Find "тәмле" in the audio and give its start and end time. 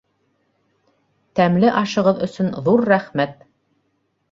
1.41-1.69